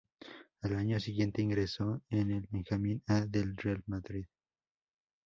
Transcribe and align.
Al 0.63 0.77
año 0.77 0.99
siguiente 0.99 1.43
ingresó 1.43 2.01
en 2.09 2.31
el 2.31 2.47
Benjamín 2.49 3.03
A 3.05 3.21
del 3.27 3.55
Real 3.55 3.83
Madrid. 3.85 4.25